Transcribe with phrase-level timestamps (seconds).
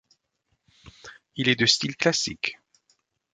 [1.35, 2.57] Il est de style classique.